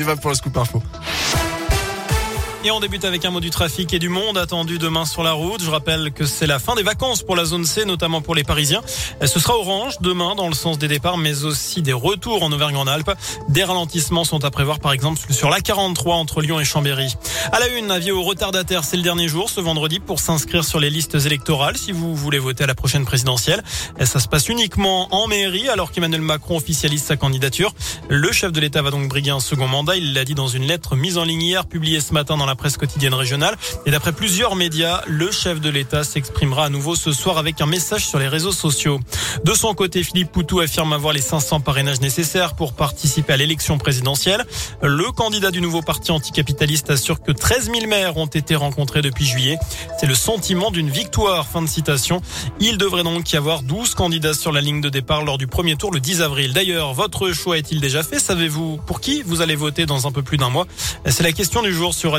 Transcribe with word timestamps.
y 0.00 0.02
va 0.02 0.16
pour 0.16 0.30
le 0.30 0.36
scoop 0.36 0.56
info. 0.56 0.82
Et 2.62 2.70
on 2.70 2.78
débute 2.78 3.06
avec 3.06 3.24
un 3.24 3.30
mot 3.30 3.40
du 3.40 3.48
trafic 3.48 3.94
et 3.94 3.98
du 3.98 4.10
monde 4.10 4.36
attendu 4.36 4.78
demain 4.78 5.06
sur 5.06 5.22
la 5.22 5.32
route. 5.32 5.62
Je 5.62 5.70
rappelle 5.70 6.12
que 6.12 6.26
c'est 6.26 6.46
la 6.46 6.58
fin 6.58 6.74
des 6.74 6.82
vacances 6.82 7.22
pour 7.22 7.34
la 7.34 7.46
zone 7.46 7.64
C, 7.64 7.86
notamment 7.86 8.20
pour 8.20 8.34
les 8.34 8.44
Parisiens. 8.44 8.82
Ce 9.24 9.40
sera 9.40 9.56
orange 9.56 9.94
demain 10.02 10.34
dans 10.34 10.46
le 10.46 10.54
sens 10.54 10.76
des 10.76 10.86
départs, 10.86 11.16
mais 11.16 11.44
aussi 11.44 11.80
des 11.80 11.94
retours 11.94 12.42
en 12.42 12.52
Auvergne-en-Alpes. 12.52 13.12
Des 13.48 13.64
ralentissements 13.64 14.24
sont 14.24 14.44
à 14.44 14.50
prévoir, 14.50 14.78
par 14.78 14.92
exemple, 14.92 15.18
sur 15.30 15.48
la 15.48 15.62
43 15.62 16.16
entre 16.16 16.42
Lyon 16.42 16.60
et 16.60 16.66
Chambéry. 16.66 17.14
À 17.50 17.60
la 17.60 17.68
une, 17.68 17.90
avis 17.90 18.10
aux 18.10 18.22
retardataires, 18.22 18.84
c'est 18.84 18.98
le 18.98 19.02
dernier 19.02 19.26
jour 19.26 19.48
ce 19.48 19.62
vendredi 19.62 19.98
pour 19.98 20.20
s'inscrire 20.20 20.62
sur 20.62 20.80
les 20.80 20.90
listes 20.90 21.14
électorales 21.14 21.78
si 21.78 21.92
vous 21.92 22.14
voulez 22.14 22.38
voter 22.38 22.64
à 22.64 22.66
la 22.66 22.74
prochaine 22.74 23.06
présidentielle. 23.06 23.62
Ça 24.04 24.20
se 24.20 24.28
passe 24.28 24.50
uniquement 24.50 25.08
en 25.14 25.28
mairie 25.28 25.70
alors 25.70 25.92
qu'Emmanuel 25.92 26.20
Macron 26.20 26.58
officialise 26.58 27.04
sa 27.04 27.16
candidature. 27.16 27.72
Le 28.10 28.30
chef 28.32 28.52
de 28.52 28.60
l'État 28.60 28.82
va 28.82 28.90
donc 28.90 29.08
briguer 29.08 29.30
un 29.30 29.40
second 29.40 29.66
mandat. 29.66 29.96
Il 29.96 30.12
l'a 30.12 30.26
dit 30.26 30.34
dans 30.34 30.48
une 30.48 30.66
lettre 30.66 30.94
mise 30.94 31.16
en 31.16 31.24
ligne 31.24 31.40
hier, 31.40 31.64
publiée 31.64 32.00
ce 32.00 32.12
matin 32.12 32.36
dans 32.36 32.49
la 32.50 32.56
presse 32.56 32.76
quotidienne 32.76 33.14
régionale. 33.14 33.56
Et 33.86 33.92
d'après 33.92 34.12
plusieurs 34.12 34.56
médias, 34.56 35.02
le 35.06 35.30
chef 35.30 35.60
de 35.60 35.70
l'État 35.70 36.02
s'exprimera 36.02 36.64
à 36.64 36.68
nouveau 36.68 36.96
ce 36.96 37.12
soir 37.12 37.38
avec 37.38 37.60
un 37.60 37.66
message 37.66 38.06
sur 38.06 38.18
les 38.18 38.26
réseaux 38.26 38.52
sociaux. 38.52 38.98
De 39.44 39.54
son 39.54 39.72
côté, 39.72 40.02
Philippe 40.02 40.32
Poutou 40.32 40.58
affirme 40.58 40.92
avoir 40.92 41.12
les 41.12 41.22
500 41.22 41.60
parrainages 41.60 42.00
nécessaires 42.00 42.54
pour 42.56 42.72
participer 42.72 43.34
à 43.34 43.36
l'élection 43.36 43.78
présidentielle. 43.78 44.44
Le 44.82 45.12
candidat 45.12 45.52
du 45.52 45.60
nouveau 45.60 45.80
parti 45.80 46.10
anticapitaliste 46.10 46.90
assure 46.90 47.22
que 47.22 47.30
13 47.30 47.70
000 47.72 47.86
maires 47.86 48.16
ont 48.16 48.26
été 48.26 48.56
rencontrés 48.56 49.00
depuis 49.00 49.24
juillet. 49.24 49.56
C'est 50.00 50.06
le 50.06 50.16
sentiment 50.16 50.72
d'une 50.72 50.90
victoire. 50.90 51.46
Fin 51.46 51.62
de 51.62 51.68
citation. 51.68 52.20
Il 52.58 52.78
devrait 52.78 53.04
donc 53.04 53.32
y 53.32 53.36
avoir 53.36 53.62
12 53.62 53.94
candidats 53.94 54.34
sur 54.34 54.50
la 54.50 54.60
ligne 54.60 54.80
de 54.80 54.88
départ 54.88 55.24
lors 55.24 55.38
du 55.38 55.46
premier 55.46 55.76
tour 55.76 55.92
le 55.92 56.00
10 56.00 56.22
avril. 56.22 56.52
D'ailleurs, 56.52 56.94
votre 56.94 57.32
choix 57.32 57.58
est-il 57.58 57.80
déjà 57.80 58.02
fait? 58.02 58.18
Savez-vous 58.18 58.78
pour 58.86 59.00
qui 59.00 59.22
vous 59.22 59.40
allez 59.40 59.56
voter 59.56 59.86
dans 59.86 60.08
un 60.08 60.12
peu 60.12 60.22
plus 60.22 60.36
d'un 60.36 60.50
mois? 60.50 60.66
C'est 61.06 61.22
la 61.22 61.32
question 61.32 61.62
du 61.62 61.72
jour 61.72 61.94
sur 61.94 62.14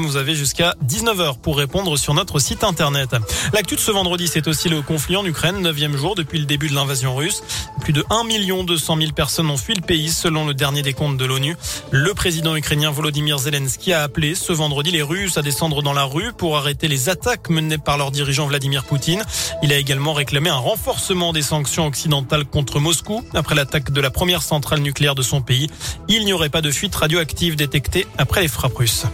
vous 0.00 0.16
avez 0.16 0.34
jusqu'à 0.34 0.74
19h 0.84 1.38
pour 1.38 1.56
répondre 1.56 1.96
sur 1.96 2.14
notre 2.14 2.38
site 2.38 2.64
internet. 2.64 3.10
L'actu 3.52 3.76
de 3.76 3.80
ce 3.80 3.90
vendredi, 3.90 4.28
c'est 4.28 4.48
aussi 4.48 4.68
le 4.68 4.82
conflit 4.82 5.16
en 5.16 5.24
Ukraine, 5.24 5.60
neuvième 5.60 5.96
jour 5.96 6.14
depuis 6.14 6.38
le 6.38 6.46
début 6.46 6.68
de 6.68 6.74
l'invasion 6.74 7.14
russe. 7.14 7.42
Plus 7.80 7.92
de 7.92 8.04
1 8.10 8.64
200 8.64 8.96
000 8.96 9.12
personnes 9.12 9.48
ont 9.48 9.56
fui 9.56 9.74
le 9.74 9.80
pays 9.80 10.08
selon 10.08 10.46
le 10.46 10.54
dernier 10.54 10.82
décompte 10.82 11.16
de 11.16 11.24
l'ONU. 11.24 11.56
Le 11.90 12.12
président 12.14 12.56
ukrainien 12.56 12.90
Volodymyr 12.90 13.38
Zelensky 13.38 13.92
a 13.92 14.02
appelé 14.02 14.34
ce 14.34 14.52
vendredi 14.52 14.90
les 14.90 15.02
Russes 15.02 15.38
à 15.38 15.42
descendre 15.42 15.82
dans 15.82 15.92
la 15.92 16.04
rue 16.04 16.32
pour 16.32 16.56
arrêter 16.56 16.88
les 16.88 17.08
attaques 17.08 17.48
menées 17.48 17.78
par 17.78 17.98
leur 17.98 18.10
dirigeant 18.10 18.46
Vladimir 18.46 18.84
Poutine. 18.84 19.22
Il 19.62 19.72
a 19.72 19.76
également 19.76 20.12
réclamé 20.12 20.50
un 20.50 20.56
renforcement 20.56 21.32
des 21.32 21.42
sanctions 21.42 21.86
occidentales 21.86 22.44
contre 22.44 22.80
Moscou 22.80 23.22
après 23.34 23.54
l'attaque 23.54 23.92
de 23.92 24.00
la 24.00 24.10
première 24.10 24.42
centrale 24.42 24.80
nucléaire 24.80 25.14
de 25.14 25.22
son 25.22 25.40
pays. 25.40 25.70
Il 26.08 26.24
n'y 26.24 26.32
aurait 26.32 26.50
pas 26.50 26.62
de 26.62 26.70
fuite 26.70 26.94
radioactive 26.94 27.56
détectée 27.56 28.06
après 28.18 28.42
les 28.42 28.48
frappes 28.48 28.76
russes. 28.76 29.06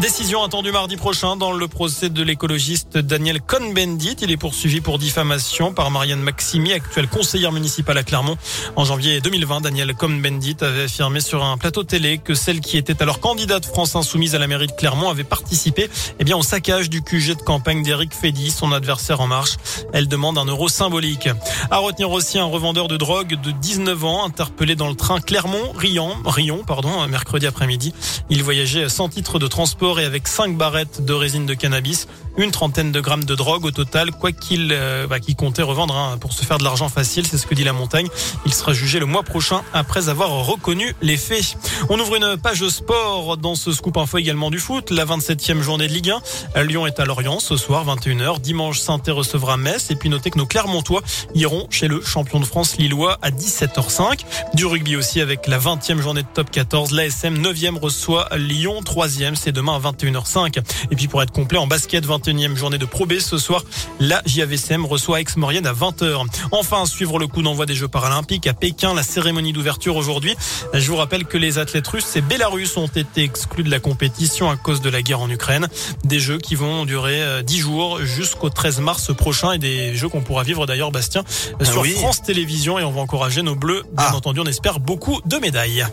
Décision 0.00 0.42
attendue 0.42 0.72
mardi 0.72 0.96
prochain 0.96 1.36
dans 1.36 1.52
le 1.52 1.68
procès 1.68 2.08
de 2.08 2.22
l'écologiste 2.22 2.98
Daniel 2.98 3.40
Cohn-Bendit. 3.40 4.16
Il 4.22 4.32
est 4.32 4.36
poursuivi 4.36 4.80
pour 4.80 4.98
diffamation 4.98 5.72
par 5.72 5.92
Marianne 5.92 6.20
Maximi, 6.20 6.72
actuelle 6.72 7.06
conseillère 7.06 7.52
municipale 7.52 7.98
à 7.98 8.02
Clermont. 8.02 8.36
En 8.74 8.84
janvier 8.84 9.20
2020, 9.20 9.60
Daniel 9.60 9.94
Cohn-Bendit 9.94 10.56
avait 10.62 10.84
affirmé 10.84 11.20
sur 11.20 11.44
un 11.44 11.56
plateau 11.56 11.84
télé 11.84 12.18
que 12.18 12.34
celle 12.34 12.60
qui 12.60 12.78
était 12.78 13.00
alors 13.00 13.20
candidate 13.20 13.64
France 13.64 13.94
Insoumise 13.94 14.34
à 14.34 14.40
la 14.40 14.48
mairie 14.48 14.66
de 14.66 14.72
Clermont 14.72 15.08
avait 15.08 15.24
participé 15.24 15.88
eh 16.18 16.24
bien, 16.24 16.36
au 16.36 16.42
saccage 16.42 16.90
du 16.90 17.02
QG 17.02 17.36
de 17.36 17.42
campagne 17.42 17.84
d'Éric 17.84 18.12
Fédy, 18.12 18.50
son 18.50 18.72
adversaire 18.72 19.20
en 19.20 19.28
marche. 19.28 19.56
Elle 19.92 20.08
demande 20.08 20.36
un 20.36 20.46
euro 20.46 20.68
symbolique. 20.68 21.28
À 21.70 21.78
retenir 21.78 22.10
aussi 22.10 22.40
un 22.40 22.46
revendeur 22.46 22.88
de 22.88 22.96
drogue 22.96 23.40
de 23.40 23.52
19 23.52 24.04
ans 24.04 24.24
interpellé 24.24 24.74
dans 24.74 24.88
le 24.88 24.96
train 24.96 25.20
Clermont-Rion, 25.20 26.16
Rion, 26.24 26.64
pardon, 26.66 27.06
mercredi 27.06 27.46
après-midi. 27.46 27.94
Il 28.30 28.42
voyageait 28.42 28.88
sans 28.88 29.08
titre 29.08 29.38
de 29.38 29.46
transport 29.46 29.91
et 30.00 30.04
avec 30.04 30.28
5 30.28 30.56
barrettes 30.56 31.04
de 31.04 31.12
résine 31.12 31.46
de 31.46 31.54
cannabis, 31.54 32.08
une 32.36 32.50
trentaine 32.50 32.92
de 32.92 33.00
grammes 33.00 33.24
de 33.24 33.34
drogue 33.34 33.64
au 33.64 33.70
total, 33.70 34.10
quoi 34.10 34.32
qu'il 34.32 34.70
euh, 34.72 35.06
bah, 35.06 35.16
comptait 35.36 35.62
revendre 35.62 35.96
hein, 35.96 36.18
pour 36.18 36.32
se 36.32 36.44
faire 36.44 36.58
de 36.58 36.64
l'argent 36.64 36.88
facile, 36.88 37.26
c'est 37.26 37.38
ce 37.38 37.46
que 37.46 37.54
dit 37.54 37.64
la 37.64 37.72
montagne. 37.72 38.08
Il 38.46 38.54
sera 38.54 38.72
jugé 38.72 38.98
le 38.98 39.06
mois 39.06 39.22
prochain 39.22 39.62
après 39.72 40.08
avoir 40.08 40.30
reconnu 40.46 40.94
les 41.02 41.16
faits. 41.16 41.56
On 41.88 41.98
ouvre 41.98 42.16
une 42.16 42.36
page 42.36 42.66
sport 42.68 43.36
dans 43.36 43.54
ce 43.54 43.72
scoop 43.72 43.96
info 43.96 44.18
également 44.18 44.50
du 44.50 44.58
foot, 44.58 44.90
la 44.90 45.04
27e 45.04 45.60
journée 45.60 45.88
de 45.88 45.92
Ligue 45.92 46.12
1. 46.54 46.62
Lyon 46.62 46.86
est 46.86 47.00
à 47.00 47.04
Lorient 47.04 47.40
ce 47.40 47.56
soir 47.56 47.84
21h, 47.86 48.40
dimanche 48.40 48.78
saint 48.78 49.00
recevra 49.08 49.56
Metz 49.56 49.90
et 49.90 49.96
puis 49.96 50.08
notez 50.08 50.30
que 50.30 50.38
nos 50.38 50.46
Clermontois 50.46 51.02
iront 51.34 51.66
chez 51.70 51.88
le 51.88 52.00
champion 52.02 52.40
de 52.40 52.44
France 52.44 52.76
Lillois 52.76 53.18
à 53.22 53.30
17h05. 53.30 54.20
Du 54.54 54.66
rugby 54.66 54.96
aussi 54.96 55.20
avec 55.20 55.46
la 55.46 55.58
20e 55.58 56.00
journée 56.00 56.22
de 56.22 56.28
top 56.32 56.50
14, 56.50 56.92
l'ASM 56.92 57.42
9e 57.42 57.78
reçoit 57.78 58.28
Lyon 58.36 58.80
3e, 58.84 59.34
c'est 59.34 59.52
demain 59.52 59.76
à 59.76 59.90
21h05. 59.90 60.62
Et 60.90 60.96
puis 60.96 61.08
pour 61.08 61.22
être 61.22 61.32
complet 61.32 61.58
en 61.58 61.66
basket 61.66 62.06
21e 62.22 62.54
journée 62.54 62.78
de 62.78 62.84
Pro 62.84 63.04
B 63.04 63.14
ce 63.18 63.36
soir, 63.36 63.64
la 63.98 64.22
JAVCM 64.26 64.86
reçoit 64.86 65.20
Aix-Maurienne 65.20 65.66
à 65.66 65.72
20h. 65.72 66.24
Enfin, 66.52 66.86
suivre 66.86 67.18
le 67.18 67.26
coup 67.26 67.42
d'envoi 67.42 67.66
des 67.66 67.74
Jeux 67.74 67.88
paralympiques 67.88 68.46
à 68.46 68.54
Pékin, 68.54 68.94
la 68.94 69.02
cérémonie 69.02 69.52
d'ouverture 69.52 69.96
aujourd'hui. 69.96 70.36
Je 70.72 70.88
vous 70.88 70.96
rappelle 70.96 71.24
que 71.24 71.36
les 71.36 71.58
athlètes 71.58 71.88
russes 71.88 72.14
et 72.14 72.20
bélarusses 72.20 72.76
ont 72.76 72.86
été 72.86 73.24
exclus 73.24 73.64
de 73.64 73.70
la 73.70 73.80
compétition 73.80 74.50
à 74.50 74.56
cause 74.56 74.80
de 74.80 74.90
la 74.90 75.02
guerre 75.02 75.20
en 75.20 75.30
Ukraine. 75.30 75.68
Des 76.04 76.20
Jeux 76.20 76.38
qui 76.38 76.54
vont 76.54 76.84
durer 76.84 77.42
10 77.42 77.58
euh, 77.58 77.62
jours 77.62 77.98
jusqu'au 78.02 78.50
13 78.50 78.80
mars 78.80 79.12
prochain 79.14 79.52
et 79.52 79.58
des 79.58 79.96
Jeux 79.96 80.08
qu'on 80.08 80.22
pourra 80.22 80.44
vivre 80.44 80.66
d'ailleurs, 80.66 80.92
Bastien, 80.92 81.24
ah 81.58 81.64
sur 81.64 81.84
France 81.84 82.22
Télévisions 82.22 82.78
et 82.78 82.84
on 82.84 82.92
va 82.92 83.00
encourager 83.00 83.42
nos 83.42 83.56
Bleus. 83.56 83.82
Bien 83.92 84.06
ah. 84.10 84.16
entendu, 84.16 84.40
on 84.40 84.46
espère 84.46 84.78
beaucoup 84.78 85.20
de 85.24 85.38
médailles. 85.38 85.86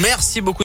Merci 0.00 0.40
beaucoup. 0.40 0.58